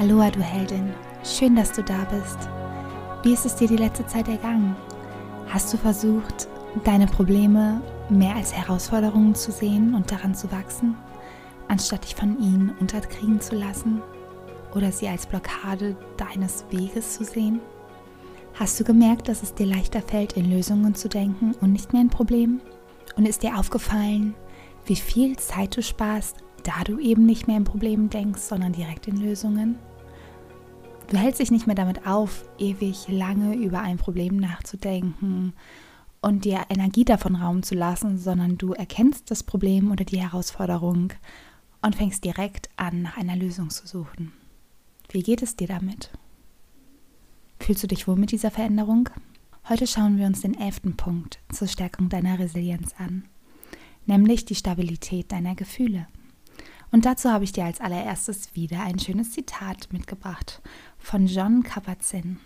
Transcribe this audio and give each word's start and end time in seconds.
Aloha, 0.00 0.30
du 0.30 0.40
Heldin. 0.40 0.94
Schön, 1.24 1.56
dass 1.56 1.72
du 1.72 1.82
da 1.82 2.04
bist. 2.04 2.48
Wie 3.24 3.32
ist 3.32 3.44
es 3.44 3.56
dir 3.56 3.66
die 3.66 3.76
letzte 3.76 4.06
Zeit 4.06 4.28
ergangen? 4.28 4.76
Hast 5.48 5.72
du 5.72 5.76
versucht, 5.76 6.46
deine 6.84 7.08
Probleme 7.08 7.80
mehr 8.08 8.36
als 8.36 8.52
Herausforderungen 8.52 9.34
zu 9.34 9.50
sehen 9.50 9.94
und 9.94 10.12
daran 10.12 10.36
zu 10.36 10.52
wachsen, 10.52 10.94
anstatt 11.66 12.04
dich 12.04 12.14
von 12.14 12.38
ihnen 12.38 12.76
unterkriegen 12.78 13.40
zu 13.40 13.56
lassen 13.56 14.00
oder 14.72 14.92
sie 14.92 15.08
als 15.08 15.26
Blockade 15.26 15.96
deines 16.16 16.64
Weges 16.70 17.14
zu 17.14 17.24
sehen? 17.24 17.58
Hast 18.54 18.78
du 18.78 18.84
gemerkt, 18.84 19.26
dass 19.26 19.42
es 19.42 19.52
dir 19.52 19.66
leichter 19.66 20.00
fällt, 20.00 20.34
in 20.34 20.48
Lösungen 20.48 20.94
zu 20.94 21.08
denken 21.08 21.56
und 21.60 21.72
nicht 21.72 21.92
mehr 21.92 22.02
in 22.02 22.10
Problemen? 22.10 22.60
Und 23.16 23.26
ist 23.26 23.42
dir 23.42 23.58
aufgefallen, 23.58 24.36
wie 24.86 24.94
viel 24.94 25.36
Zeit 25.38 25.76
du 25.76 25.82
sparst, 25.82 26.36
da 26.62 26.84
du 26.84 27.00
eben 27.00 27.26
nicht 27.26 27.48
mehr 27.48 27.56
in 27.56 27.64
Problemen 27.64 28.10
denkst, 28.10 28.42
sondern 28.42 28.70
direkt 28.70 29.08
in 29.08 29.16
Lösungen? 29.16 29.76
Du 31.08 31.16
hältst 31.16 31.40
dich 31.40 31.50
nicht 31.50 31.66
mehr 31.66 31.74
damit 31.74 32.06
auf, 32.06 32.44
ewig 32.58 33.08
lange 33.08 33.54
über 33.54 33.80
ein 33.80 33.96
Problem 33.96 34.36
nachzudenken 34.36 35.54
und 36.20 36.44
dir 36.44 36.66
Energie 36.68 37.06
davon 37.06 37.34
Raum 37.34 37.62
zu 37.62 37.74
lassen, 37.74 38.18
sondern 38.18 38.58
du 38.58 38.74
erkennst 38.74 39.30
das 39.30 39.42
Problem 39.42 39.90
oder 39.90 40.04
die 40.04 40.20
Herausforderung 40.20 41.14
und 41.80 41.96
fängst 41.96 42.24
direkt 42.24 42.68
an, 42.76 43.00
nach 43.00 43.16
einer 43.16 43.36
Lösung 43.36 43.70
zu 43.70 43.86
suchen. 43.86 44.32
Wie 45.08 45.22
geht 45.22 45.40
es 45.42 45.56
dir 45.56 45.68
damit? 45.68 46.10
Fühlst 47.58 47.82
du 47.82 47.86
dich 47.86 48.06
wohl 48.06 48.16
mit 48.16 48.30
dieser 48.30 48.50
Veränderung? 48.50 49.08
Heute 49.66 49.86
schauen 49.86 50.18
wir 50.18 50.26
uns 50.26 50.42
den 50.42 50.60
elften 50.60 50.98
Punkt 50.98 51.38
zur 51.50 51.68
Stärkung 51.68 52.10
deiner 52.10 52.38
Resilienz 52.38 52.94
an, 52.98 53.24
nämlich 54.04 54.44
die 54.44 54.54
Stabilität 54.54 55.32
deiner 55.32 55.54
Gefühle. 55.54 56.06
Und 56.90 57.04
dazu 57.04 57.30
habe 57.30 57.44
ich 57.44 57.52
dir 57.52 57.64
als 57.64 57.80
allererstes 57.80 58.54
wieder 58.54 58.80
ein 58.82 58.98
schönes 58.98 59.32
Zitat 59.32 59.92
mitgebracht 59.92 60.62
von 60.98 61.26
John 61.26 61.62
Kabat-Zinn. 61.62 62.38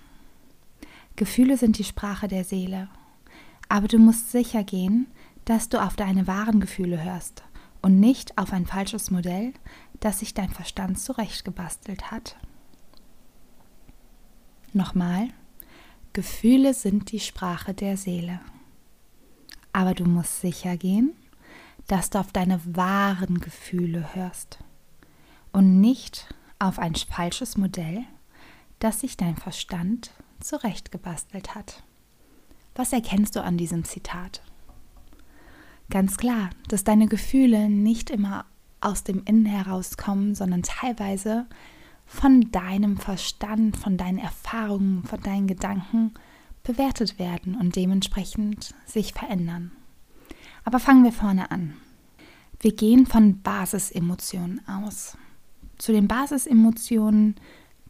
Gefühle 1.17 1.57
sind 1.57 1.79
die 1.79 1.85
Sprache 1.85 2.27
der 2.27 2.45
Seele, 2.45 2.89
aber 3.69 3.87
du 3.87 3.99
musst 3.99 4.33
sicher 4.33 4.65
gehen, 4.65 5.07
dass 5.45 5.69
du 5.69 5.83
auf 5.83 5.97
deine 5.97 6.27
wahren 6.27 6.61
Gefühle 6.61 7.03
hörst 7.03 7.45
und 7.83 8.01
nicht 8.01 8.39
auf 8.39 8.53
ein 8.53 8.67
falsches 8.67 9.11
Modell, 9.11 9.53
das 10.01 10.21
sich 10.21 10.35
dein 10.35 10.51
Verstand 10.51 10.99
zurechtgebastelt 10.99 12.11
hat. 12.11 12.37
Nochmal, 14.73 15.29
Gefühle 16.13 16.75
sind 16.75 17.13
die 17.13 17.21
Sprache 17.21 17.75
der 17.75 17.97
Seele. 17.97 18.41
Aber 19.73 19.95
du 19.95 20.05
musst 20.05 20.41
sicher 20.41 20.77
gehen, 20.77 21.13
dass 21.87 22.11
du 22.11 22.19
auf 22.19 22.33
deine 22.33 22.61
wahren 22.65 23.41
Gefühle 23.41 24.15
hörst 24.15 24.59
und 25.53 25.81
nicht 25.81 26.35
auf 26.59 26.79
ein 26.79 26.95
falsches 26.95 27.57
Modell, 27.57 28.05
das 28.79 29.01
sich 29.01 29.17
dein 29.17 29.37
Verstand 29.37 30.11
zurechtgebastelt 30.41 31.55
hat. 31.55 31.83
Was 32.75 32.93
erkennst 32.93 33.37
du 33.37 33.43
an 33.43 33.57
diesem 33.57 33.85
Zitat? 33.85 34.43
Ganz 35.91 36.17
klar, 36.17 36.51
dass 36.69 36.85
deine 36.85 37.07
Gefühle 37.07 37.69
nicht 37.69 38.11
immer 38.11 38.47
aus 38.81 39.05
dem 39.05 39.23
Innen 39.25 39.47
herauskommen, 39.47 40.35
sondern 40.35 40.63
teilweise 40.63 41.47
von 42.07 42.51
deinem 42.51 42.97
Verstand, 42.97 43.77
von 43.77 43.97
deinen 43.97 44.19
Erfahrungen, 44.19 45.05
von 45.05 45.21
deinen 45.21 45.47
Gedanken 45.47 46.13
bewertet 46.63 47.19
werden 47.19 47.57
und 47.57 47.77
dementsprechend 47.77 48.75
sich 48.87 49.13
verändern. 49.13 49.73
Aber 50.65 50.79
fangen 50.79 51.05
wir 51.05 51.13
vorne 51.13 51.51
an. 51.51 51.75
Wir 52.61 52.75
gehen 52.75 53.07
von 53.07 53.43
Basisemotionen 53.43 54.67
aus. 54.69 55.17
Zu 55.79 55.93
den 55.93 56.07
Basisemotionen, 56.07 57.35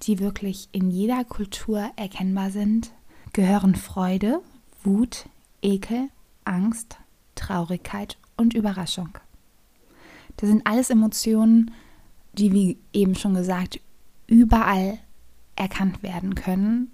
die 0.02 0.19
wirklich 0.19 0.69
in 0.72 0.91
jeder 0.91 1.24
Kultur 1.24 1.91
erkennbar 1.97 2.50
sind, 2.50 2.91
gehören 3.32 3.74
Freude, 3.74 4.41
Wut, 4.82 5.26
Ekel, 5.60 6.08
Angst, 6.44 6.97
Traurigkeit 7.34 8.16
und 8.36 8.54
Überraschung. 8.54 9.18
Das 10.38 10.48
sind 10.48 10.66
alles 10.66 10.91
Emotionen, 10.91 11.72
die, 12.32 12.52
wie 12.52 12.78
eben 12.92 13.14
schon 13.14 13.34
gesagt, 13.34 13.80
überall 14.26 14.98
erkannt 15.54 16.02
werden 16.02 16.34
können 16.34 16.91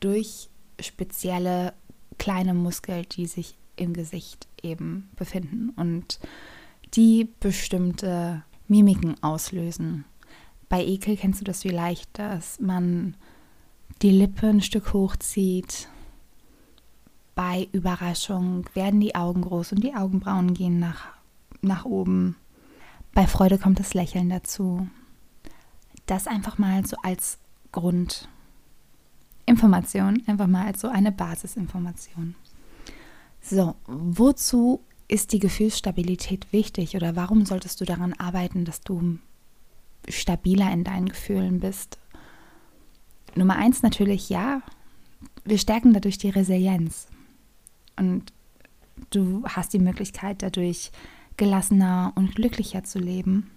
durch 0.00 0.48
spezielle 0.80 1.74
kleine 2.18 2.54
Muskeln, 2.54 3.04
die 3.12 3.26
sich 3.26 3.56
im 3.76 3.92
Gesicht 3.92 4.48
eben 4.64 5.10
befinden 5.16 5.70
und 5.70 6.20
die 6.94 7.28
bestimmte 7.40 8.42
Mimiken 8.68 9.20
auslösen. 9.22 10.04
Bei 10.68 10.84
Ekel 10.84 11.16
kennst 11.16 11.40
du 11.40 11.44
das 11.44 11.62
vielleicht, 11.62 12.18
dass 12.18 12.60
man 12.60 13.16
die 14.02 14.10
Lippe 14.10 14.48
ein 14.48 14.60
Stück 14.60 14.92
hochzieht. 14.92 15.88
Bei 17.34 17.68
Überraschung 17.72 18.66
werden 18.74 19.00
die 19.00 19.14
Augen 19.14 19.42
groß 19.42 19.72
und 19.72 19.82
die 19.82 19.94
Augenbrauen 19.94 20.54
gehen 20.54 20.78
nach, 20.78 21.08
nach 21.60 21.84
oben. 21.84 22.36
Bei 23.12 23.26
Freude 23.26 23.58
kommt 23.58 23.80
das 23.80 23.94
Lächeln 23.94 24.30
dazu. 24.30 24.88
Das 26.06 26.26
einfach 26.26 26.58
mal 26.58 26.86
so 26.86 26.96
als 27.02 27.38
Grundinformation, 27.72 30.22
einfach 30.26 30.46
mal 30.46 30.66
als 30.66 30.80
so 30.80 30.88
eine 30.88 31.12
Basisinformation. 31.12 32.34
So, 33.42 33.74
wozu 33.86 34.80
ist 35.08 35.32
die 35.32 35.38
Gefühlsstabilität 35.38 36.52
wichtig 36.52 36.94
oder 36.94 37.16
warum 37.16 37.44
solltest 37.44 37.80
du 37.80 37.84
daran 37.84 38.12
arbeiten, 38.14 38.64
dass 38.64 38.80
du 38.80 39.18
stabiler 40.08 40.72
in 40.72 40.84
deinen 40.84 41.08
Gefühlen 41.08 41.60
bist? 41.60 41.98
Nummer 43.34 43.56
eins 43.56 43.82
natürlich 43.82 44.28
ja, 44.28 44.62
wir 45.44 45.58
stärken 45.58 45.92
dadurch 45.92 46.18
die 46.18 46.30
Resilienz 46.30 47.08
und 47.96 48.32
du 49.10 49.44
hast 49.46 49.72
die 49.72 49.78
Möglichkeit 49.78 50.42
dadurch 50.42 50.90
gelassener 51.36 52.12
und 52.16 52.34
glücklicher 52.34 52.84
zu 52.84 52.98
leben. 52.98 53.50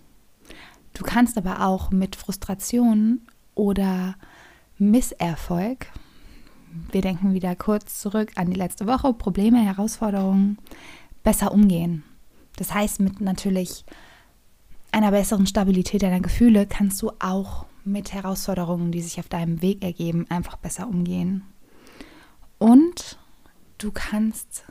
Du 0.94 1.04
kannst 1.04 1.38
aber 1.38 1.66
auch 1.66 1.92
mit 1.92 2.16
Frustration 2.16 3.22
oder 3.56 4.16
Misserfolg 4.78 5.88
wir 6.92 7.02
denken 7.02 7.34
wieder 7.34 7.56
kurz 7.56 8.00
zurück 8.00 8.32
an 8.36 8.50
die 8.50 8.58
letzte 8.58 8.88
Woche, 8.88 9.14
Probleme, 9.14 9.64
Herausforderungen, 9.64 10.58
besser 11.24 11.52
umgehen. 11.52 12.04
Das 12.58 12.74
heißt, 12.74 13.00
mit 13.00 13.22
natürlich 13.22 13.86
einer 14.92 15.12
besseren 15.12 15.48
Stabilität 15.48 16.04
deiner 16.04 16.20
Gefühle 16.20 16.68
kannst 16.68 17.02
du 17.02 17.12
auch 17.20 17.66
mit 17.84 18.14
Herausforderungen, 18.14 18.92
die 18.92 19.02
sich 19.02 19.20
auf 19.20 19.28
deinem 19.28 19.62
Weg 19.62 19.84
ergeben, 19.84 20.26
einfach 20.30 20.58
besser 20.58 20.88
umgehen. 20.88 21.44
Und 22.60 23.18
du 23.78 23.92
kannst 23.92 24.64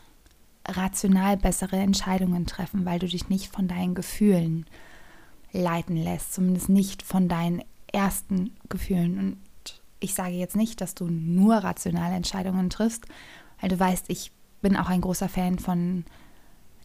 rational 0.67 1.37
bessere 1.37 1.77
Entscheidungen 1.77 2.47
treffen, 2.47 2.85
weil 2.85 2.99
du 2.99 3.07
dich 3.07 3.29
nicht 3.29 3.53
von 3.53 3.69
deinen 3.69 3.95
Gefühlen 3.95 4.67
leiten 5.53 5.97
lässt, 5.97 6.35
zumindest 6.35 6.69
nicht 6.69 7.03
von 7.03 7.29
deinen 7.29 7.63
ersten 7.93 8.53
Gefühlen. 8.69 9.19
Und 9.19 9.37
ich 10.03 10.15
sage 10.15 10.35
jetzt 10.35 10.57
nicht, 10.57 10.81
dass 10.81 10.95
du 10.95 11.07
nur 11.07 11.57
rationale 11.57 12.15
Entscheidungen 12.15 12.71
triffst, 12.71 13.07
weil 13.61 13.71
du 13.71 13.79
weißt, 13.79 14.07
ich 14.09 14.33
bin 14.61 14.77
auch 14.77 14.89
ein 14.89 15.01
großer 15.01 15.29
Fan 15.29 15.59
von 15.59 16.05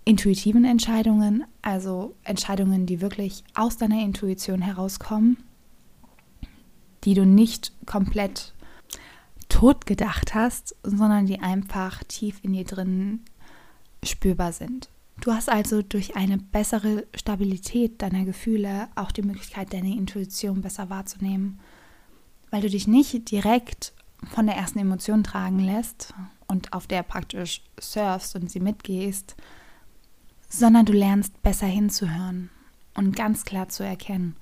intuitiven 0.05 0.63
Entscheidungen, 0.63 1.44
also 1.61 2.16
Entscheidungen, 2.23 2.85
die 2.85 3.01
wirklich 3.01 3.44
aus 3.56 3.77
deiner 3.77 4.01
Intuition 4.01 4.61
herauskommen, 4.61 5.38
die 7.03 7.13
du 7.13 7.25
nicht 7.25 7.73
komplett 7.85 8.53
tot 9.50 9.85
gedacht 9.85 10.33
hast, 10.33 10.75
sondern 10.83 11.25
die 11.25 11.39
einfach 11.39 12.03
tief 12.03 12.39
in 12.44 12.53
dir 12.53 12.66
drin 12.66 13.22
spürbar 14.03 14.53
sind. 14.53 14.89
Du 15.21 15.33
hast 15.33 15.50
also 15.50 15.81
durch 15.81 16.15
eine 16.15 16.38
bessere 16.38 17.06
Stabilität 17.15 18.01
deiner 18.01 18.24
Gefühle 18.24 18.88
auch 18.95 19.12
die 19.12 19.24
Möglichkeit, 19.24 19.74
deine 19.74 19.95
Intuition 19.95 20.62
besser 20.62 20.89
wahrzunehmen 20.89 21.59
weil 22.49 22.61
du 22.61 22.69
dich 22.69 22.88
nicht 22.88 23.31
direkt 23.31 23.94
von 24.33 24.47
der 24.47 24.55
ersten 24.55 24.79
Emotion 24.79 25.23
tragen 25.23 25.59
lässt 25.59 26.13
und 26.47 26.73
auf 26.73 26.88
der 26.88 27.03
praktisch 27.03 27.61
surfst 27.79 28.35
und 28.35 28.49
sie 28.49 28.59
mitgehst, 28.59 29.35
sondern 30.49 30.85
du 30.85 30.94
lernst 30.94 31.41
besser 31.41 31.67
hinzuhören 31.67 32.49
und 32.95 33.15
ganz 33.15 33.44
klar 33.44 33.69
zu 33.69 33.83
erkennen, 33.83 34.35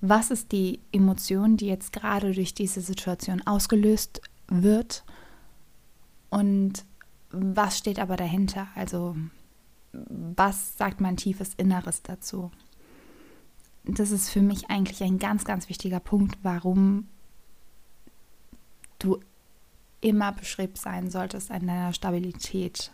was 0.00 0.32
ist 0.32 0.50
die 0.50 0.80
Emotion, 0.90 1.56
die 1.56 1.66
jetzt 1.66 1.92
gerade 1.92 2.32
durch 2.32 2.54
diese 2.54 2.80
Situation 2.80 3.40
ausgelöst 3.46 4.20
wird 4.48 5.04
und 6.28 6.84
was 7.30 7.78
steht 7.78 8.00
aber 8.00 8.16
dahinter? 8.16 8.66
Also 8.74 9.16
was 9.92 10.76
sagt 10.76 11.00
mein 11.00 11.16
tiefes 11.16 11.54
Inneres 11.54 12.02
dazu? 12.02 12.50
Das 13.84 14.10
ist 14.10 14.30
für 14.30 14.42
mich 14.42 14.70
eigentlich 14.70 15.02
ein 15.02 15.18
ganz, 15.18 15.44
ganz 15.44 15.68
wichtiger 15.68 16.00
Punkt, 16.00 16.38
warum 16.42 17.08
du 19.02 19.20
immer 20.00 20.32
bestrebt 20.32 20.78
sein 20.78 21.10
solltest, 21.10 21.50
an 21.50 21.66
deiner 21.66 21.92
Stabilität 21.92 22.90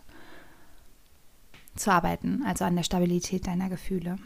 zu 1.75 1.91
arbeiten, 1.91 2.43
also 2.45 2.65
an 2.65 2.77
der 2.77 2.83
Stabilität 2.83 3.47
deiner 3.47 3.69
Gefühle. 3.69 4.17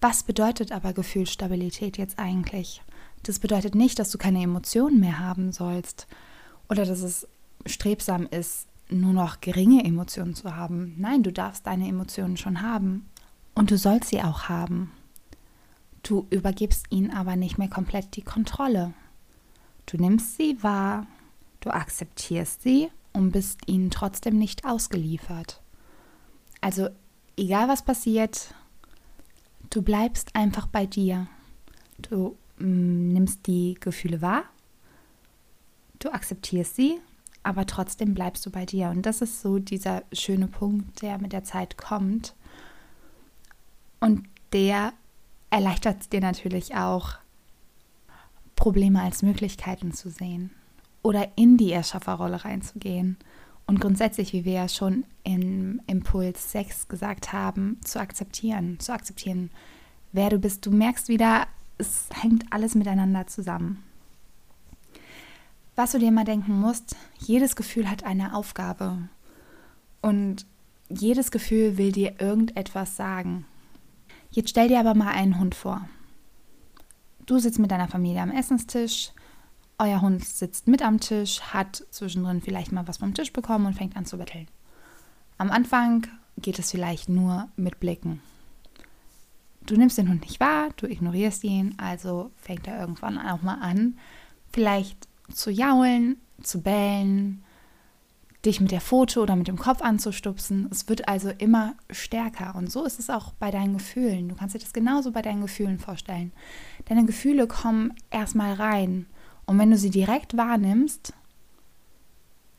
Was 0.00 0.22
bedeutet 0.22 0.72
aber 0.72 0.92
Gefühlsstabilität 0.92 1.98
jetzt 1.98 2.18
eigentlich? 2.18 2.82
Das 3.22 3.38
bedeutet 3.38 3.74
nicht, 3.74 3.98
dass 3.98 4.10
du 4.10 4.18
keine 4.18 4.42
Emotionen 4.42 5.00
mehr 5.00 5.18
haben 5.18 5.52
sollst 5.52 6.06
oder 6.68 6.84
dass 6.84 7.00
es 7.00 7.26
strebsam 7.66 8.26
ist, 8.26 8.66
nur 8.90 9.12
noch 9.12 9.40
geringe 9.40 9.82
Emotionen 9.84 10.34
zu 10.34 10.56
haben. 10.56 10.94
Nein, 10.98 11.22
du 11.22 11.32
darfst 11.32 11.66
deine 11.66 11.88
Emotionen 11.88 12.36
schon 12.36 12.60
haben 12.60 13.08
und 13.54 13.70
du 13.70 13.78
sollst 13.78 14.10
sie 14.10 14.20
auch 14.20 14.48
haben. 14.48 14.90
Du 16.02 16.26
übergibst 16.28 16.86
ihnen 16.90 17.10
aber 17.10 17.36
nicht 17.36 17.56
mehr 17.56 17.68
komplett 17.70 18.14
die 18.16 18.22
Kontrolle. 18.22 18.92
Du 19.86 19.96
nimmst 19.96 20.36
sie 20.36 20.62
wahr, 20.62 21.06
du 21.60 21.70
akzeptierst 21.70 22.62
sie 22.62 22.90
und 23.12 23.30
bist 23.30 23.60
ihnen 23.66 23.90
trotzdem 23.90 24.38
nicht 24.38 24.64
ausgeliefert. 24.64 25.60
Also 26.60 26.88
egal 27.36 27.68
was 27.68 27.84
passiert, 27.84 28.54
du 29.70 29.82
bleibst 29.82 30.34
einfach 30.34 30.66
bei 30.66 30.86
dir. 30.86 31.26
Du 31.98 32.36
mm, 32.58 33.12
nimmst 33.12 33.46
die 33.46 33.76
Gefühle 33.78 34.22
wahr, 34.22 34.44
du 35.98 36.10
akzeptierst 36.10 36.76
sie, 36.76 37.00
aber 37.42 37.66
trotzdem 37.66 38.14
bleibst 38.14 38.44
du 38.46 38.50
bei 38.50 38.64
dir. 38.66 38.88
Und 38.88 39.02
das 39.02 39.20
ist 39.20 39.42
so 39.42 39.58
dieser 39.58 40.02
schöne 40.12 40.48
Punkt, 40.48 41.02
der 41.02 41.18
mit 41.18 41.32
der 41.32 41.44
Zeit 41.44 41.76
kommt. 41.76 42.34
Und 44.00 44.26
der 44.52 44.92
erleichtert 45.50 46.12
dir 46.12 46.20
natürlich 46.20 46.74
auch, 46.74 47.18
Probleme 48.64 49.02
als 49.02 49.20
Möglichkeiten 49.20 49.92
zu 49.92 50.08
sehen 50.08 50.50
oder 51.02 51.28
in 51.36 51.58
die 51.58 51.70
Erschafferrolle 51.70 52.46
reinzugehen 52.46 53.18
und 53.66 53.78
grundsätzlich, 53.78 54.32
wie 54.32 54.46
wir 54.46 54.54
ja 54.54 54.68
schon 54.70 55.04
im 55.22 55.82
Impuls 55.86 56.50
6 56.52 56.88
gesagt 56.88 57.34
haben, 57.34 57.78
zu 57.84 58.00
akzeptieren, 58.00 58.80
zu 58.80 58.94
akzeptieren, 58.94 59.50
wer 60.12 60.30
du 60.30 60.38
bist. 60.38 60.64
Du 60.64 60.70
merkst 60.70 61.08
wieder, 61.08 61.46
es 61.76 62.08
hängt 62.22 62.50
alles 62.54 62.74
miteinander 62.74 63.26
zusammen. 63.26 63.84
Was 65.76 65.92
du 65.92 65.98
dir 65.98 66.10
mal 66.10 66.24
denken 66.24 66.58
musst, 66.58 66.96
jedes 67.18 67.56
Gefühl 67.56 67.90
hat 67.90 68.04
eine 68.04 68.34
Aufgabe 68.34 68.96
und 70.00 70.46
jedes 70.88 71.30
Gefühl 71.30 71.76
will 71.76 71.92
dir 71.92 72.18
irgendetwas 72.18 72.96
sagen. 72.96 73.44
Jetzt 74.30 74.48
stell 74.48 74.68
dir 74.68 74.80
aber 74.80 74.94
mal 74.94 75.12
einen 75.12 75.38
Hund 75.38 75.54
vor. 75.54 75.86
Du 77.26 77.38
sitzt 77.38 77.58
mit 77.58 77.70
deiner 77.70 77.88
Familie 77.88 78.20
am 78.20 78.30
Essenstisch, 78.30 79.10
euer 79.78 80.02
Hund 80.02 80.24
sitzt 80.24 80.68
mit 80.68 80.82
am 80.82 81.00
Tisch, 81.00 81.40
hat 81.40 81.84
zwischendrin 81.90 82.42
vielleicht 82.42 82.70
mal 82.70 82.86
was 82.86 82.98
vom 82.98 83.14
Tisch 83.14 83.32
bekommen 83.32 83.66
und 83.66 83.74
fängt 83.74 83.96
an 83.96 84.04
zu 84.04 84.18
betteln. 84.18 84.46
Am 85.38 85.50
Anfang 85.50 86.06
geht 86.36 86.58
es 86.58 86.70
vielleicht 86.70 87.08
nur 87.08 87.48
mit 87.56 87.80
Blicken. 87.80 88.20
Du 89.66 89.76
nimmst 89.76 89.96
den 89.96 90.10
Hund 90.10 90.20
nicht 90.20 90.38
wahr, 90.38 90.68
du 90.76 90.86
ignorierst 90.86 91.44
ihn, 91.44 91.74
also 91.78 92.30
fängt 92.36 92.68
er 92.68 92.78
irgendwann 92.78 93.18
auch 93.18 93.40
mal 93.40 93.58
an, 93.60 93.98
vielleicht 94.52 95.08
zu 95.32 95.50
jaulen, 95.50 96.18
zu 96.42 96.60
bellen, 96.60 97.42
dich 98.44 98.60
mit 98.60 98.70
der 98.70 98.80
Foto 98.80 99.22
oder 99.22 99.36
mit 99.36 99.48
dem 99.48 99.58
Kopf 99.58 99.80
anzustupsen. 99.80 100.68
Es 100.70 100.88
wird 100.88 101.08
also 101.08 101.30
immer 101.30 101.74
stärker. 101.90 102.54
Und 102.56 102.70
so 102.70 102.84
ist 102.84 102.98
es 102.98 103.10
auch 103.10 103.32
bei 103.32 103.50
deinen 103.50 103.74
Gefühlen. 103.74 104.28
Du 104.28 104.34
kannst 104.34 104.54
dir 104.54 104.58
das 104.58 104.72
genauso 104.72 105.12
bei 105.12 105.22
deinen 105.22 105.40
Gefühlen 105.40 105.78
vorstellen. 105.78 106.32
Deine 106.86 107.04
Gefühle 107.06 107.46
kommen 107.46 107.94
erstmal 108.10 108.54
rein 108.54 109.06
und 109.46 109.58
wenn 109.58 109.70
du 109.70 109.76
sie 109.76 109.90
direkt 109.90 110.36
wahrnimmst, 110.36 111.12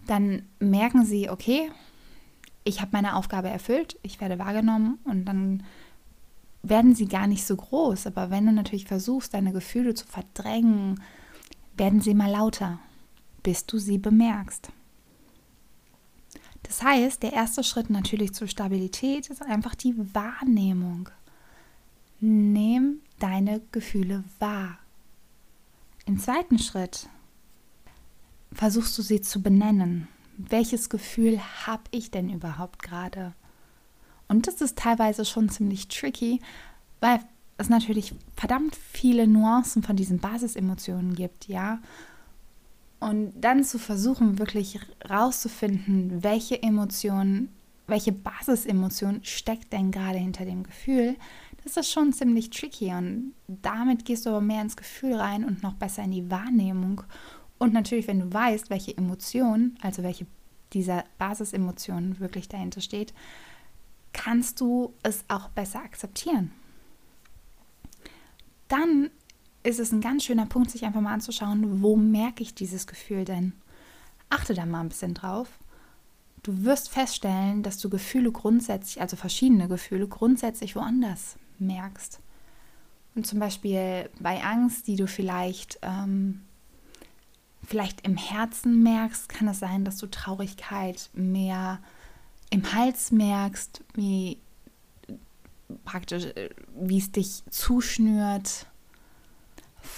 dann 0.07 0.43
merken 0.59 1.05
sie, 1.05 1.29
okay, 1.29 1.71
ich 2.63 2.81
habe 2.81 2.91
meine 2.93 3.15
Aufgabe 3.15 3.49
erfüllt, 3.49 3.97
ich 4.03 4.21
werde 4.21 4.39
wahrgenommen 4.39 4.99
und 5.03 5.25
dann 5.25 5.63
werden 6.63 6.95
sie 6.95 7.07
gar 7.07 7.27
nicht 7.27 7.45
so 7.45 7.55
groß. 7.55 8.07
Aber 8.07 8.29
wenn 8.29 8.45
du 8.45 8.51
natürlich 8.51 8.85
versuchst, 8.85 9.33
deine 9.33 9.51
Gefühle 9.51 9.93
zu 9.93 10.05
verdrängen, 10.07 11.01
werden 11.77 12.01
sie 12.01 12.13
mal 12.13 12.31
lauter, 12.31 12.79
bis 13.43 13.65
du 13.65 13.77
sie 13.77 13.97
bemerkst. 13.97 14.71
Das 16.75 16.83
heißt, 16.83 17.23
der 17.23 17.31
erste 17.31 17.63
Schritt 17.63 17.89
natürlich 17.89 18.33
zur 18.33 18.49
Stabilität 18.49 19.29
ist 19.29 19.41
einfach 19.41 19.75
die 19.75 19.95
Wahrnehmung. 20.13 21.07
Nimm 22.19 22.99
deine 23.17 23.61
Gefühle 23.71 24.25
wahr. 24.39 24.77
Im 26.05 26.19
zweiten 26.19 26.59
Schritt 26.59 27.07
versuchst 28.51 28.97
du 28.97 29.03
sie 29.03 29.21
zu 29.21 29.41
benennen. 29.41 30.09
Welches 30.37 30.89
Gefühl 30.89 31.39
habe 31.65 31.83
ich 31.91 32.11
denn 32.11 32.29
überhaupt 32.29 32.83
gerade? 32.83 33.31
Und 34.27 34.45
das 34.45 34.59
ist 34.59 34.77
teilweise 34.77 35.23
schon 35.23 35.47
ziemlich 35.47 35.87
tricky, 35.87 36.41
weil 36.99 37.21
es 37.57 37.69
natürlich 37.69 38.13
verdammt 38.35 38.75
viele 38.75 39.27
Nuancen 39.27 39.81
von 39.81 39.95
diesen 39.95 40.19
Basisemotionen 40.19 41.15
gibt, 41.15 41.47
ja. 41.47 41.79
Und 42.99 43.33
dann 43.35 43.63
zu 43.63 43.77
versuchen, 43.77 44.39
wirklich 44.39 44.79
rauszufinden, 45.09 46.23
welche 46.23 46.61
Emotion, 46.63 47.49
welche 47.87 48.11
Basisemotion 48.11 49.19
steckt 49.23 49.73
denn 49.73 49.91
gerade 49.91 50.17
hinter 50.17 50.45
dem 50.45 50.63
Gefühl, 50.63 51.15
das 51.63 51.77
ist 51.77 51.91
schon 51.91 52.13
ziemlich 52.13 52.51
tricky 52.51 52.93
und 52.93 53.33
damit 53.47 54.05
gehst 54.05 54.25
du 54.25 54.29
aber 54.29 54.41
mehr 54.41 54.61
ins 54.61 54.77
Gefühl 54.77 55.15
rein 55.15 55.43
und 55.43 55.63
noch 55.63 55.73
besser 55.73 56.03
in 56.03 56.11
die 56.11 56.29
Wahrnehmung. 56.29 57.01
Und 57.57 57.73
natürlich, 57.73 58.07
wenn 58.07 58.19
du 58.19 58.31
weißt, 58.31 58.69
welche 58.69 58.95
Emotion, 58.95 59.75
also 59.81 60.03
welche 60.03 60.27
dieser 60.73 61.05
Basisemotion 61.17 62.19
wirklich 62.19 62.47
dahinter 62.49 62.81
steht, 62.81 63.13
kannst 64.13 64.61
du 64.61 64.93
es 65.03 65.25
auch 65.27 65.49
besser 65.49 65.79
akzeptieren. 65.79 66.51
Dann 68.67 69.09
ist 69.65 69.79
es 69.79 69.91
ein 69.91 70.01
ganz 70.01 70.23
schöner 70.23 70.45
Punkt, 70.45 70.69
sich 70.69 70.85
einfach 70.85 71.01
mal 71.01 71.13
anzuschauen, 71.13 71.81
wo 71.81 71.95
merke 71.95 72.43
ich 72.43 72.53
dieses 72.53 72.87
Gefühl 72.87 73.25
denn? 73.25 73.53
Achte 74.29 74.53
da 74.53 74.65
mal 74.65 74.81
ein 74.81 74.89
bisschen 74.89 75.13
drauf. 75.13 75.47
Du 76.43 76.63
wirst 76.63 76.89
feststellen, 76.89 77.63
dass 77.63 77.79
du 77.79 77.89
Gefühle 77.89 78.31
grundsätzlich, 78.31 79.01
also 79.01 79.15
verschiedene 79.15 79.67
Gefühle, 79.67 80.07
grundsätzlich 80.07 80.75
woanders 80.75 81.37
merkst. 81.57 82.19
Und 83.15 83.25
zum 83.25 83.39
Beispiel 83.39 84.09
bei 84.19 84.43
Angst, 84.43 84.87
die 84.87 84.97
du 84.97 85.07
vielleicht, 85.07 85.79
ähm, 85.81 86.41
vielleicht 87.63 88.05
im 88.05 88.17
Herzen 88.17 88.83
merkst, 88.83 89.29
kann 89.29 89.47
es 89.47 89.59
sein, 89.59 89.85
dass 89.85 89.97
du 89.97 90.07
Traurigkeit 90.07 91.09
mehr 91.13 91.79
im 92.51 92.73
Hals 92.73 93.11
merkst, 93.11 93.83
wie 93.95 94.37
praktisch, 95.83 96.25
äh, 96.25 96.49
wie 96.75 96.99
es 96.99 97.11
dich 97.11 97.43
zuschnürt. 97.49 98.67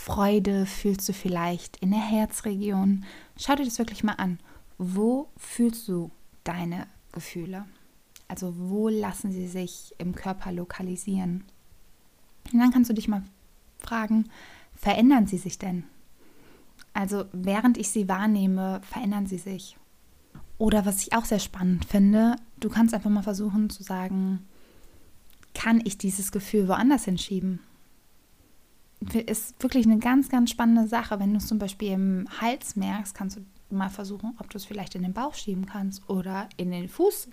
Freude 0.08 0.66
fühlst 0.66 1.10
du 1.10 1.12
vielleicht 1.12 1.76
in 1.78 1.92
der 1.92 2.00
Herzregion. 2.00 3.04
Schau 3.38 3.56
dir 3.56 3.66
das 3.66 3.78
wirklich 3.78 4.06
mal 4.06 4.14
an. 4.14 4.40
Wo 4.78 5.28
fühlst 5.36 5.86
du 5.90 6.12
deine 6.46 6.88
Gefühle? 7.12 7.66
Also 8.30 8.54
wo 8.58 8.88
lassen 8.88 9.34
sie 9.34 9.50
sich 9.50 9.94
im 9.98 10.16
Körper 10.16 10.54
lokalisieren? 10.54 11.44
Und 12.54 12.60
dann 12.60 12.72
kannst 12.72 12.90
du 12.90 12.94
dich 12.94 13.10
mal 13.10 13.24
fragen, 13.80 14.30
verändern 14.76 15.28
sie 15.28 15.38
sich 15.38 15.60
denn? 15.60 15.84
Also 16.94 17.26
während 17.34 17.78
ich 17.78 17.90
sie 17.90 18.08
wahrnehme, 18.08 18.80
verändern 18.90 19.28
sie 19.28 19.40
sich. 19.40 19.76
Oder 20.58 20.86
was 20.86 21.02
ich 21.02 21.12
auch 21.12 21.26
sehr 21.26 21.40
spannend 21.40 21.84
finde, 21.84 22.38
du 22.62 22.70
kannst 22.70 22.94
einfach 22.94 23.10
mal 23.10 23.24
versuchen 23.24 23.70
zu 23.70 23.84
sagen, 23.84 24.48
kann 25.54 25.82
ich 25.84 25.98
dieses 25.98 26.32
Gefühl 26.32 26.70
woanders 26.70 27.04
hinschieben? 27.04 27.60
Ist 29.26 29.62
wirklich 29.62 29.86
eine 29.86 30.00
ganz, 30.00 30.30
ganz 30.30 30.50
spannende 30.50 30.88
Sache. 30.88 31.20
Wenn 31.20 31.32
du 31.32 31.38
es 31.38 31.48
zum 31.48 31.60
Beispiel 31.60 31.92
im 31.92 32.28
Hals 32.42 32.76
merkst, 32.76 33.14
kannst 33.14 33.38
du 33.38 33.42
mal 33.70 33.90
versuchen, 33.90 34.36
ob 34.40 34.50
du 34.50 34.58
es 34.58 34.66
vielleicht 34.66 34.96
in 34.96 35.04
den 35.04 35.14
Bauch 35.14 35.36
schieben 35.36 35.66
kannst 35.66 36.10
oder 36.10 36.50
in 36.58 36.72
den 36.72 36.90
Fuß 36.90 37.30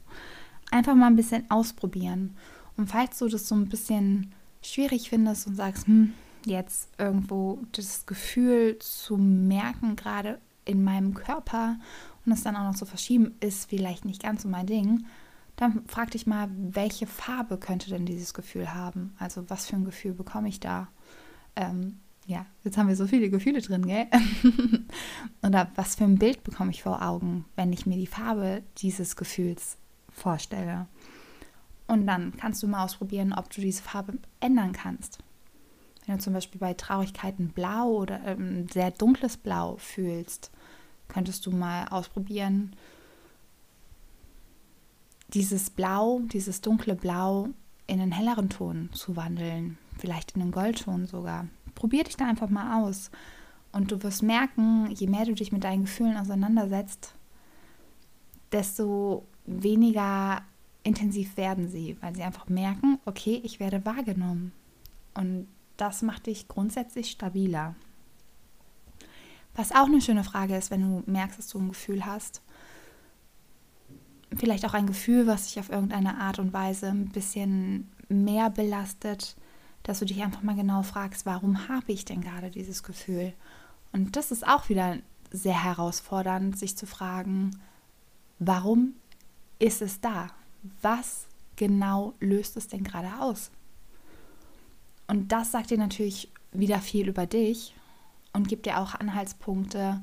einfach 0.70 0.94
mal 0.94 1.06
ein 1.06 1.16
bisschen 1.16 1.50
ausprobieren. 1.50 2.36
Und 2.76 2.88
falls 2.88 3.18
du 3.18 3.28
das 3.28 3.48
so 3.48 3.54
ein 3.54 3.68
bisschen 3.68 4.32
schwierig 4.62 5.08
findest 5.10 5.46
und 5.46 5.56
sagst, 5.56 5.86
hm, 5.86 6.12
jetzt 6.44 6.88
irgendwo 6.98 7.60
das 7.72 8.06
Gefühl 8.06 8.78
zu 8.78 9.16
merken, 9.16 9.96
gerade 9.96 10.40
in 10.64 10.82
meinem 10.82 11.14
Körper 11.14 11.76
und 12.24 12.32
es 12.32 12.42
dann 12.42 12.56
auch 12.56 12.64
noch 12.64 12.74
zu 12.74 12.86
verschieben, 12.86 13.34
ist 13.40 13.68
vielleicht 13.68 14.04
nicht 14.04 14.22
ganz 14.22 14.42
so 14.42 14.48
mein 14.48 14.66
Ding, 14.66 15.04
dann 15.56 15.84
frag 15.86 16.10
dich 16.10 16.26
mal, 16.26 16.48
welche 16.56 17.06
Farbe 17.06 17.58
könnte 17.58 17.90
denn 17.90 18.06
dieses 18.06 18.34
Gefühl 18.34 18.74
haben? 18.74 19.14
Also 19.18 19.48
was 19.48 19.66
für 19.66 19.76
ein 19.76 19.84
Gefühl 19.84 20.12
bekomme 20.12 20.48
ich 20.48 20.58
da? 20.58 20.88
Ähm, 21.56 22.00
ja, 22.26 22.46
jetzt 22.62 22.78
haben 22.78 22.88
wir 22.88 22.96
so 22.96 23.06
viele 23.06 23.28
Gefühle 23.28 23.60
drin, 23.60 23.86
gell? 23.86 24.06
Oder 25.42 25.70
was 25.74 25.94
für 25.94 26.04
ein 26.04 26.18
Bild 26.18 26.42
bekomme 26.42 26.70
ich 26.70 26.82
vor 26.82 27.02
Augen, 27.02 27.44
wenn 27.54 27.72
ich 27.72 27.86
mir 27.86 27.96
die 27.96 28.06
Farbe 28.06 28.62
dieses 28.78 29.16
Gefühls 29.16 29.76
vorstelle. 30.10 30.86
Und 31.86 32.06
dann 32.06 32.34
kannst 32.36 32.62
du 32.62 32.66
mal 32.66 32.84
ausprobieren, 32.84 33.34
ob 33.34 33.50
du 33.50 33.60
diese 33.60 33.82
Farbe 33.82 34.14
ändern 34.40 34.72
kannst. 34.72 35.18
Wenn 36.06 36.16
du 36.16 36.22
zum 36.22 36.32
Beispiel 36.32 36.58
bei 36.58 36.74
Traurigkeit 36.74 37.38
ein 37.38 37.48
Blau 37.48 37.90
oder 37.90 38.20
ein 38.22 38.56
ähm, 38.56 38.68
sehr 38.68 38.90
dunkles 38.90 39.36
Blau 39.36 39.76
fühlst, 39.76 40.50
könntest 41.08 41.44
du 41.44 41.50
mal 41.50 41.88
ausprobieren, 41.88 42.74
dieses 45.28 45.70
Blau, 45.70 46.20
dieses 46.32 46.60
dunkle 46.60 46.94
Blau 46.94 47.48
in 47.86 48.00
einen 48.00 48.12
helleren 48.12 48.48
Ton 48.48 48.90
zu 48.92 49.16
wandeln, 49.16 49.78
vielleicht 50.04 50.32
in 50.32 50.42
einen 50.42 50.50
Goldton 50.50 51.06
sogar. 51.06 51.46
Probier 51.74 52.04
dich 52.04 52.18
da 52.18 52.28
einfach 52.28 52.50
mal 52.50 52.82
aus. 52.82 53.10
Und 53.72 53.90
du 53.90 54.02
wirst 54.02 54.22
merken, 54.22 54.90
je 54.90 55.06
mehr 55.06 55.24
du 55.24 55.32
dich 55.32 55.50
mit 55.50 55.64
deinen 55.64 55.86
Gefühlen 55.86 56.18
auseinandersetzt, 56.18 57.14
desto 58.52 59.26
weniger 59.46 60.42
intensiv 60.82 61.38
werden 61.38 61.70
sie, 61.70 61.96
weil 62.02 62.14
sie 62.14 62.22
einfach 62.22 62.48
merken, 62.48 62.98
okay, 63.06 63.40
ich 63.42 63.60
werde 63.60 63.86
wahrgenommen. 63.86 64.52
Und 65.14 65.48
das 65.78 66.02
macht 66.02 66.26
dich 66.26 66.48
grundsätzlich 66.48 67.10
stabiler. 67.10 67.74
Was 69.56 69.72
auch 69.72 69.86
eine 69.86 70.02
schöne 70.02 70.22
Frage 70.22 70.54
ist, 70.54 70.70
wenn 70.70 70.82
du 70.82 71.10
merkst, 71.10 71.38
dass 71.38 71.48
du 71.48 71.60
ein 71.60 71.68
Gefühl 71.70 72.04
hast, 72.04 72.42
vielleicht 74.36 74.66
auch 74.66 74.74
ein 74.74 74.86
Gefühl, 74.86 75.26
was 75.26 75.46
dich 75.46 75.58
auf 75.60 75.70
irgendeine 75.70 76.18
Art 76.18 76.38
und 76.38 76.52
Weise 76.52 76.88
ein 76.88 77.08
bisschen 77.08 77.90
mehr 78.08 78.50
belastet, 78.50 79.36
dass 79.84 80.00
du 80.00 80.06
dich 80.06 80.22
einfach 80.22 80.42
mal 80.42 80.56
genau 80.56 80.82
fragst, 80.82 81.26
warum 81.26 81.68
habe 81.68 81.92
ich 81.92 82.04
denn 82.04 82.22
gerade 82.22 82.50
dieses 82.50 82.82
Gefühl? 82.82 83.32
Und 83.92 84.16
das 84.16 84.32
ist 84.32 84.46
auch 84.46 84.68
wieder 84.68 84.98
sehr 85.30 85.62
herausfordernd, 85.62 86.58
sich 86.58 86.76
zu 86.76 86.86
fragen, 86.86 87.60
warum 88.38 88.94
ist 89.58 89.82
es 89.82 90.00
da? 90.00 90.28
Was 90.82 91.26
genau 91.56 92.14
löst 92.18 92.56
es 92.56 92.66
denn 92.66 92.82
gerade 92.82 93.20
aus? 93.20 93.50
Und 95.06 95.32
das 95.32 95.52
sagt 95.52 95.70
dir 95.70 95.78
natürlich 95.78 96.32
wieder 96.52 96.80
viel 96.80 97.08
über 97.08 97.26
dich 97.26 97.74
und 98.32 98.48
gibt 98.48 98.66
dir 98.66 98.78
auch 98.78 98.94
Anhaltspunkte, 98.94 100.02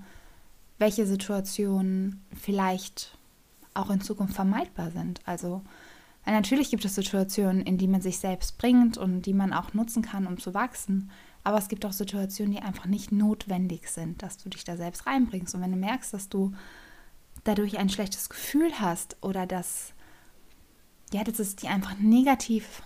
welche 0.77 1.07
Situationen 1.07 2.23
vielleicht 2.39 3.17
auch 3.73 3.89
in 3.89 4.01
Zukunft 4.01 4.35
vermeidbar 4.35 4.91
sind. 4.91 5.21
Also 5.25 5.63
weil 6.25 6.33
natürlich 6.33 6.69
gibt 6.69 6.85
es 6.85 6.95
Situationen, 6.95 7.61
in 7.61 7.77
die 7.77 7.87
man 7.87 8.01
sich 8.01 8.19
selbst 8.19 8.57
bringt 8.57 8.97
und 8.97 9.23
die 9.23 9.33
man 9.33 9.53
auch 9.53 9.73
nutzen 9.73 10.03
kann, 10.03 10.27
um 10.27 10.37
zu 10.37 10.53
wachsen. 10.53 11.09
Aber 11.43 11.57
es 11.57 11.67
gibt 11.67 11.85
auch 11.85 11.93
Situationen, 11.93 12.53
die 12.53 12.61
einfach 12.61 12.85
nicht 12.85 13.11
notwendig 13.11 13.87
sind, 13.89 14.21
dass 14.21 14.37
du 14.37 14.49
dich 14.49 14.63
da 14.63 14.77
selbst 14.77 15.07
reinbringst. 15.07 15.55
Und 15.55 15.61
wenn 15.61 15.71
du 15.71 15.77
merkst, 15.77 16.13
dass 16.13 16.29
du 16.29 16.53
dadurch 17.43 17.79
ein 17.79 17.89
schlechtes 17.89 18.29
Gefühl 18.29 18.71
hast 18.79 19.17
oder 19.21 19.47
dass, 19.47 19.93
ja, 21.11 21.23
dass 21.23 21.39
es 21.39 21.55
dir 21.55 21.71
einfach 21.71 21.97
negativ 21.97 22.83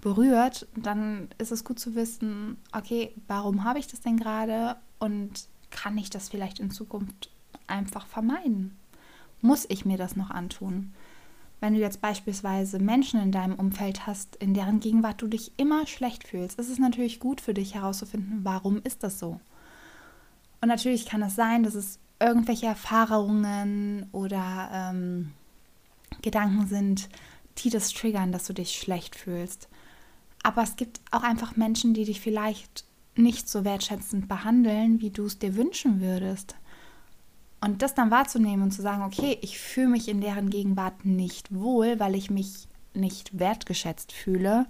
berührt, 0.00 0.66
dann 0.74 1.28
ist 1.38 1.52
es 1.52 1.64
gut 1.64 1.78
zu 1.78 1.94
wissen, 1.94 2.56
okay, 2.72 3.14
warum 3.28 3.64
habe 3.64 3.78
ich 3.78 3.86
das 3.86 4.00
denn 4.00 4.16
gerade 4.16 4.76
und 4.98 5.46
kann 5.70 5.98
ich 5.98 6.10
das 6.10 6.30
vielleicht 6.30 6.58
in 6.58 6.70
Zukunft 6.70 7.30
einfach 7.66 8.06
vermeiden? 8.06 8.76
Muss 9.42 9.66
ich 9.68 9.84
mir 9.84 9.98
das 9.98 10.16
noch 10.16 10.30
antun? 10.30 10.94
Wenn 11.62 11.74
du 11.74 11.80
jetzt 11.80 12.00
beispielsweise 12.00 12.80
Menschen 12.80 13.20
in 13.20 13.30
deinem 13.30 13.54
Umfeld 13.54 14.04
hast, 14.04 14.34
in 14.34 14.52
deren 14.52 14.80
Gegenwart 14.80 15.22
du 15.22 15.28
dich 15.28 15.52
immer 15.58 15.86
schlecht 15.86 16.26
fühlst, 16.26 16.58
ist 16.58 16.68
es 16.68 16.80
natürlich 16.80 17.20
gut 17.20 17.40
für 17.40 17.54
dich 17.54 17.76
herauszufinden, 17.76 18.40
warum 18.42 18.80
ist 18.82 19.04
das 19.04 19.20
so? 19.20 19.38
Und 20.60 20.66
natürlich 20.66 21.06
kann 21.06 21.22
es 21.22 21.36
sein, 21.36 21.62
dass 21.62 21.76
es 21.76 22.00
irgendwelche 22.18 22.66
Erfahrungen 22.66 24.08
oder 24.10 24.70
ähm, 24.72 25.34
Gedanken 26.20 26.66
sind, 26.66 27.08
die 27.58 27.70
das 27.70 27.92
triggern, 27.92 28.32
dass 28.32 28.48
du 28.48 28.54
dich 28.54 28.76
schlecht 28.76 29.14
fühlst. 29.14 29.68
Aber 30.42 30.64
es 30.64 30.74
gibt 30.74 31.00
auch 31.12 31.22
einfach 31.22 31.54
Menschen, 31.54 31.94
die 31.94 32.06
dich 32.06 32.20
vielleicht 32.20 32.84
nicht 33.14 33.48
so 33.48 33.64
wertschätzend 33.64 34.26
behandeln, 34.26 35.00
wie 35.00 35.10
du 35.10 35.26
es 35.26 35.38
dir 35.38 35.54
wünschen 35.54 36.00
würdest. 36.00 36.56
Und 37.64 37.80
das 37.80 37.94
dann 37.94 38.10
wahrzunehmen 38.10 38.64
und 38.64 38.72
zu 38.72 38.82
sagen, 38.82 39.04
okay, 39.04 39.38
ich 39.40 39.58
fühle 39.58 39.86
mich 39.88 40.08
in 40.08 40.20
deren 40.20 40.50
Gegenwart 40.50 41.04
nicht 41.04 41.54
wohl, 41.54 42.00
weil 42.00 42.16
ich 42.16 42.28
mich 42.28 42.66
nicht 42.92 43.38
wertgeschätzt 43.38 44.10
fühle, 44.10 44.66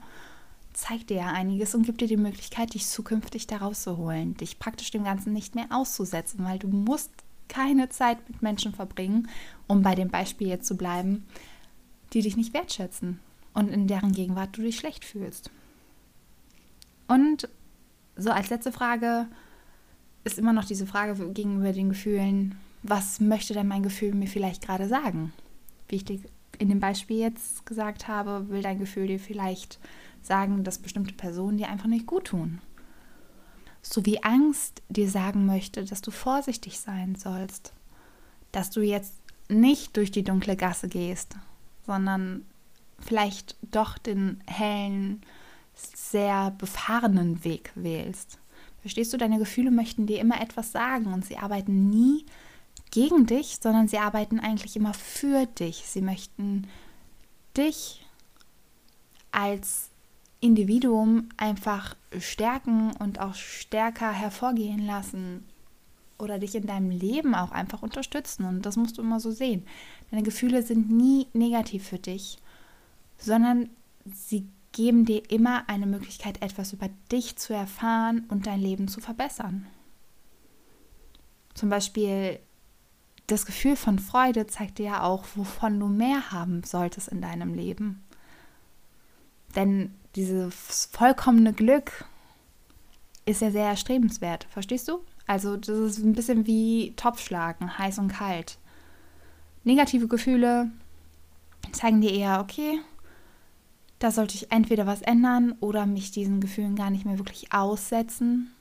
zeigt 0.74 1.08
dir 1.08 1.16
ja 1.16 1.26
einiges 1.28 1.74
und 1.74 1.86
gibt 1.86 2.02
dir 2.02 2.06
die 2.06 2.18
Möglichkeit, 2.18 2.74
dich 2.74 2.86
zukünftig 2.86 3.46
da 3.46 3.56
rauszuholen, 3.56 4.36
dich 4.36 4.58
praktisch 4.58 4.90
dem 4.90 5.04
Ganzen 5.04 5.32
nicht 5.32 5.54
mehr 5.54 5.68
auszusetzen, 5.70 6.44
weil 6.44 6.58
du 6.58 6.68
musst 6.68 7.10
keine 7.48 7.88
Zeit 7.88 8.18
mit 8.28 8.42
Menschen 8.42 8.74
verbringen, 8.74 9.28
um 9.66 9.82
bei 9.82 9.94
dem 9.94 10.10
Beispiel 10.10 10.48
jetzt 10.48 10.66
zu 10.66 10.76
bleiben, 10.76 11.26
die 12.12 12.20
dich 12.20 12.36
nicht 12.36 12.52
wertschätzen 12.52 13.20
und 13.54 13.68
in 13.68 13.86
deren 13.86 14.12
Gegenwart 14.12 14.54
du 14.56 14.60
dich 14.60 14.76
schlecht 14.76 15.06
fühlst. 15.06 15.50
Und 17.08 17.48
so 18.16 18.30
als 18.30 18.50
letzte 18.50 18.70
Frage 18.70 19.28
ist 20.24 20.38
immer 20.38 20.52
noch 20.52 20.66
diese 20.66 20.86
Frage 20.86 21.14
gegenüber 21.32 21.72
den 21.72 21.88
Gefühlen, 21.88 22.58
was 22.82 23.20
möchte 23.20 23.54
denn 23.54 23.68
mein 23.68 23.82
Gefühl 23.82 24.14
mir 24.14 24.26
vielleicht 24.26 24.66
gerade 24.66 24.88
sagen? 24.88 25.32
Wie 25.88 25.96
ich 25.96 26.04
dir 26.04 26.20
in 26.58 26.68
dem 26.68 26.80
Beispiel 26.80 27.18
jetzt 27.18 27.66
gesagt 27.66 28.08
habe, 28.08 28.48
will 28.48 28.62
dein 28.62 28.78
Gefühl 28.78 29.06
dir 29.06 29.18
vielleicht 29.18 29.78
sagen, 30.20 30.64
dass 30.64 30.78
bestimmte 30.78 31.14
Personen 31.14 31.58
dir 31.58 31.68
einfach 31.68 31.88
nicht 31.88 32.06
gut 32.06 32.26
tun. 32.26 32.60
So 33.82 34.06
wie 34.06 34.22
Angst 34.22 34.82
dir 34.88 35.10
sagen 35.10 35.46
möchte, 35.46 35.84
dass 35.84 36.02
du 36.02 36.10
vorsichtig 36.10 36.78
sein 36.78 37.16
sollst, 37.16 37.72
dass 38.52 38.70
du 38.70 38.80
jetzt 38.80 39.14
nicht 39.48 39.96
durch 39.96 40.10
die 40.10 40.22
dunkle 40.22 40.56
Gasse 40.56 40.88
gehst, 40.88 41.36
sondern 41.84 42.44
vielleicht 43.00 43.56
doch 43.62 43.98
den 43.98 44.42
hellen, 44.46 45.22
sehr 45.74 46.52
befahrenen 46.52 47.44
Weg 47.44 47.72
wählst. 47.74 48.38
Verstehst 48.80 49.12
du, 49.12 49.16
deine 49.16 49.38
Gefühle 49.38 49.70
möchten 49.70 50.06
dir 50.06 50.20
immer 50.20 50.40
etwas 50.40 50.70
sagen 50.70 51.06
und 51.12 51.24
sie 51.24 51.38
arbeiten 51.38 51.88
nie 51.88 52.24
gegen 52.92 53.26
dich, 53.26 53.58
sondern 53.60 53.88
sie 53.88 53.98
arbeiten 53.98 54.38
eigentlich 54.38 54.76
immer 54.76 54.94
für 54.94 55.46
dich. 55.46 55.82
Sie 55.86 56.02
möchten 56.02 56.68
dich 57.56 58.06
als 59.32 59.90
Individuum 60.40 61.28
einfach 61.36 61.96
stärken 62.18 62.92
und 62.98 63.18
auch 63.18 63.34
stärker 63.34 64.12
hervorgehen 64.12 64.86
lassen 64.86 65.44
oder 66.18 66.38
dich 66.38 66.54
in 66.54 66.66
deinem 66.66 66.90
Leben 66.90 67.34
auch 67.34 67.50
einfach 67.50 67.82
unterstützen. 67.82 68.44
Und 68.44 68.66
das 68.66 68.76
musst 68.76 68.98
du 68.98 69.02
immer 69.02 69.20
so 69.20 69.30
sehen. 69.30 69.66
Deine 70.10 70.22
Gefühle 70.22 70.62
sind 70.62 70.90
nie 70.90 71.26
negativ 71.32 71.88
für 71.88 71.98
dich, 71.98 72.38
sondern 73.16 73.70
sie 74.04 74.46
geben 74.72 75.04
dir 75.04 75.30
immer 75.30 75.68
eine 75.68 75.86
Möglichkeit, 75.86 76.42
etwas 76.42 76.72
über 76.72 76.88
dich 77.10 77.36
zu 77.36 77.54
erfahren 77.54 78.26
und 78.28 78.46
dein 78.46 78.60
Leben 78.60 78.88
zu 78.88 79.00
verbessern. 79.00 79.66
Zum 81.54 81.68
Beispiel 81.68 82.38
das 83.32 83.46
Gefühl 83.46 83.76
von 83.76 83.98
Freude 83.98 84.46
zeigt 84.46 84.78
dir 84.78 84.86
ja 84.86 85.02
auch, 85.02 85.24
wovon 85.34 85.80
du 85.80 85.86
mehr 85.86 86.32
haben 86.32 86.62
solltest 86.64 87.08
in 87.08 87.22
deinem 87.22 87.54
Leben. 87.54 88.02
Denn 89.56 89.94
dieses 90.16 90.88
vollkommene 90.92 91.52
Glück 91.52 92.04
ist 93.24 93.40
ja 93.40 93.50
sehr 93.50 93.66
erstrebenswert, 93.66 94.44
verstehst 94.50 94.88
du? 94.88 95.02
Also 95.26 95.56
das 95.56 95.68
ist 95.68 95.98
ein 95.98 96.12
bisschen 96.12 96.46
wie 96.46 96.92
Topfschlagen, 96.96 97.78
heiß 97.78 97.98
und 97.98 98.08
kalt. 98.08 98.58
Negative 99.64 100.08
Gefühle 100.08 100.70
zeigen 101.72 102.00
dir 102.00 102.12
eher, 102.12 102.40
okay, 102.40 102.80
da 103.98 104.10
sollte 104.10 104.34
ich 104.34 104.50
entweder 104.50 104.86
was 104.86 105.00
ändern 105.00 105.54
oder 105.60 105.86
mich 105.86 106.10
diesen 106.10 106.40
Gefühlen 106.40 106.76
gar 106.76 106.90
nicht 106.90 107.06
mehr 107.06 107.18
wirklich 107.18 107.52
aussetzen, 107.52 108.52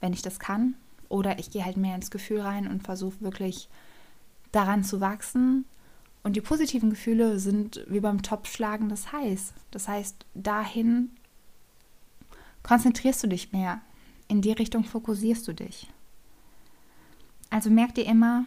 wenn 0.00 0.12
ich 0.12 0.22
das 0.22 0.38
kann. 0.38 0.74
Oder 1.08 1.38
ich 1.38 1.50
gehe 1.50 1.64
halt 1.64 1.76
mehr 1.76 1.94
ins 1.94 2.10
Gefühl 2.10 2.42
rein 2.42 2.68
und 2.68 2.82
versuche 2.82 3.20
wirklich 3.20 3.68
daran 4.56 4.82
zu 4.82 5.00
wachsen. 5.00 5.66
Und 6.22 6.34
die 6.34 6.40
positiven 6.40 6.90
Gefühle 6.90 7.38
sind 7.38 7.84
wie 7.88 8.00
beim 8.00 8.22
Topfschlagen 8.22 8.88
das 8.88 9.12
heiß. 9.12 9.52
Das 9.70 9.86
heißt, 9.86 10.26
dahin 10.34 11.10
konzentrierst 12.62 13.22
du 13.22 13.28
dich 13.28 13.52
mehr. 13.52 13.80
In 14.26 14.42
die 14.42 14.52
Richtung 14.52 14.82
fokussierst 14.82 15.46
du 15.46 15.52
dich. 15.52 15.88
Also 17.48 17.70
merk 17.70 17.94
dir 17.94 18.06
immer, 18.06 18.44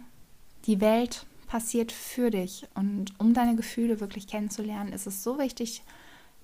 die 0.65 0.81
Welt 0.81 1.25
passiert 1.47 1.93
für 1.93 2.31
dich. 2.31 2.67
Und 2.73 3.17
um 3.17 3.33
deine 3.33 3.55
Gefühle 3.55 4.01
wirklich 4.01 4.27
kennenzulernen, 4.27 4.91
ist 4.91 5.07
es 5.07 5.23
so 5.23 5.39
wichtig, 5.39 5.83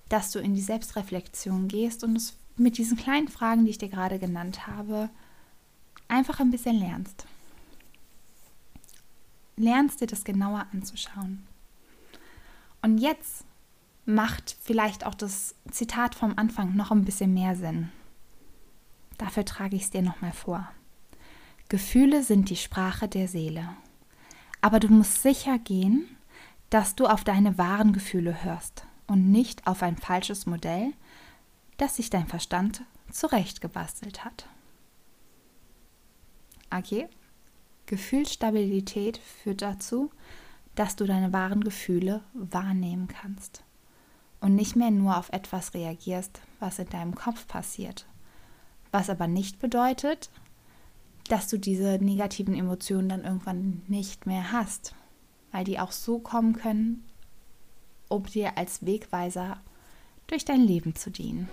dass 0.07 0.31
du 0.31 0.39
in 0.39 0.53
die 0.53 0.61
Selbstreflexion 0.61 1.67
gehst 1.67 2.03
und 2.03 2.15
es 2.15 2.37
mit 2.55 2.77
diesen 2.77 2.95
kleinen 2.95 3.27
Fragen, 3.27 3.65
die 3.65 3.71
ich 3.71 3.77
dir 3.77 3.89
gerade 3.89 4.19
genannt 4.19 4.67
habe, 4.67 5.09
einfach 6.07 6.39
ein 6.39 6.51
bisschen 6.51 6.79
lernst 6.79 7.25
lernst 9.55 10.01
dir 10.01 10.07
das 10.07 10.23
genauer 10.23 10.67
anzuschauen. 10.71 11.45
Und 12.81 12.97
jetzt 12.97 13.45
macht 14.05 14.55
vielleicht 14.61 15.05
auch 15.05 15.15
das 15.15 15.55
Zitat 15.71 16.15
vom 16.15 16.37
Anfang 16.37 16.75
noch 16.75 16.91
ein 16.91 17.05
bisschen 17.05 17.33
mehr 17.33 17.55
Sinn. 17.55 17.91
Dafür 19.17 19.45
trage 19.45 19.75
ich 19.75 19.83
es 19.83 19.89
dir 19.89 20.01
nochmal 20.01 20.33
vor. 20.33 20.69
Gefühle 21.69 22.21
sind 22.21 22.49
die 22.49 22.55
Sprache 22.55 23.07
der 23.07 23.27
Seele. 23.27 23.67
Aber 24.61 24.79
du 24.79 24.89
musst 24.89 25.21
sicher 25.21 25.57
gehen, 25.57 26.05
dass 26.69 26.95
du 26.95 27.07
auf 27.07 27.23
deine 27.23 27.57
wahren 27.57 27.93
Gefühle 27.93 28.43
hörst 28.43 28.85
und 29.07 29.31
nicht 29.31 29.65
auf 29.65 29.81
ein 29.81 29.97
falsches 29.97 30.45
Modell, 30.45 30.93
das 31.77 31.95
sich 31.95 32.09
dein 32.09 32.27
Verstand 32.27 32.83
zurechtgebastelt 33.11 34.25
hat. 34.25 34.47
Okay? 36.71 37.07
Gefühlsstabilität 37.85 39.17
führt 39.17 39.61
dazu, 39.61 40.11
dass 40.75 40.95
du 40.95 41.05
deine 41.05 41.31
wahren 41.33 41.63
Gefühle 41.63 42.21
wahrnehmen 42.33 43.07
kannst 43.07 43.63
und 44.41 44.55
nicht 44.55 44.75
mehr 44.75 44.91
nur 44.91 45.17
auf 45.17 45.29
etwas 45.31 45.73
reagierst, 45.73 46.41
was 46.59 46.79
in 46.79 46.89
deinem 46.89 47.15
Kopf 47.15 47.47
passiert. 47.47 48.05
Was 48.91 49.09
aber 49.09 49.27
nicht 49.27 49.59
bedeutet, 49.59 50.29
dass 51.29 51.47
du 51.47 51.57
diese 51.57 51.97
negativen 51.99 52.55
Emotionen 52.55 53.09
dann 53.09 53.23
irgendwann 53.23 53.81
nicht 53.87 54.25
mehr 54.25 54.51
hast, 54.51 54.95
weil 55.51 55.63
die 55.63 55.79
auch 55.79 55.91
so 55.91 56.19
kommen 56.19 56.53
können, 56.53 57.03
um 58.09 58.23
dir 58.23 58.57
als 58.57 58.85
Wegweiser 58.85 59.59
durch 60.27 60.45
dein 60.45 60.61
Leben 60.61 60.95
zu 60.95 61.09
dienen. 61.09 61.49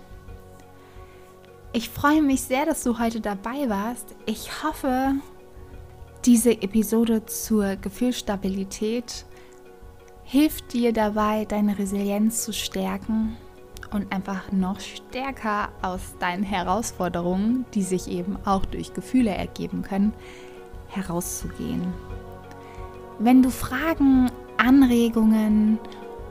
Ich 1.72 1.88
freue 1.88 2.20
mich 2.20 2.42
sehr, 2.42 2.66
dass 2.66 2.82
du 2.82 2.98
heute 2.98 3.22
dabei 3.22 3.70
warst. 3.70 4.14
Ich 4.26 4.62
hoffe, 4.62 5.14
diese 6.24 6.62
Episode 6.62 7.26
zur 7.26 7.76
Gefühlsstabilität 7.76 9.26
hilft 10.24 10.72
dir 10.72 10.92
dabei, 10.92 11.44
deine 11.44 11.78
Resilienz 11.78 12.44
zu 12.44 12.52
stärken 12.52 13.36
und 13.92 14.12
einfach 14.12 14.52
noch 14.52 14.78
stärker 14.80 15.70
aus 15.82 16.14
deinen 16.20 16.44
Herausforderungen, 16.44 17.66
die 17.74 17.82
sich 17.82 18.08
eben 18.08 18.36
auch 18.44 18.64
durch 18.66 18.94
Gefühle 18.94 19.30
ergeben 19.30 19.82
können, 19.82 20.12
herauszugehen. 20.88 21.92
Wenn 23.18 23.42
du 23.42 23.50
Fragen, 23.50 24.30
Anregungen 24.56 25.78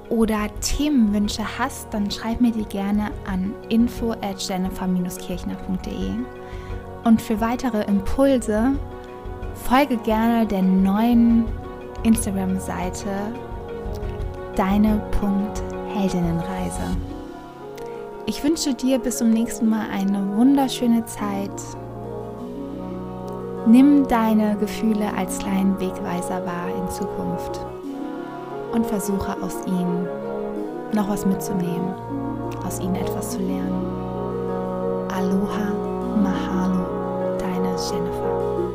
oder 0.10 0.50
Themenwünsche 0.62 1.44
hast, 1.60 1.94
dann 1.94 2.10
schreib 2.10 2.42
mir 2.42 2.52
die 2.52 2.66
gerne 2.66 3.12
an 3.28 3.54
info 3.70 4.12
at 4.12 4.42
jennifer-kirchner.de. 4.42 6.12
Und 7.04 7.22
für 7.22 7.42
weitere 7.42 7.84
Impulse 7.84 8.74
folge 9.56 9.98
gerne 9.98 10.46
der 10.46 10.62
neuen 10.62 11.46
Instagram-Seite 12.04 13.10
deine.heldinnenreise. 14.56 16.96
Ich 18.26 18.44
wünsche 18.44 18.74
dir 18.74 19.00
bis 19.00 19.18
zum 19.18 19.30
nächsten 19.32 19.70
Mal 19.70 19.88
eine 19.92 20.36
wunderschöne 20.36 21.06
Zeit. 21.06 21.52
Nimm 23.68 24.08
deine 24.08 24.58
Gefühle 24.58 25.14
als 25.16 25.38
kleinen 25.40 25.80
Wegweiser 25.80 26.46
wahr 26.46 26.68
in 26.76 26.90
Zukunft 26.90 27.64
und 28.74 28.86
versuche 28.86 29.42
aus 29.42 29.56
ihnen 29.68 30.08
noch 30.94 31.08
was 31.10 31.26
mitzunehmen, 31.26 31.94
aus 32.66 32.80
ihnen 32.80 32.96
etwas 32.96 33.32
zu 33.32 33.40
lernen. 33.40 33.86
Aloha, 35.16 35.72
Mahalo, 36.22 36.86
deine 37.38 37.70
Jennifer. 37.70 38.72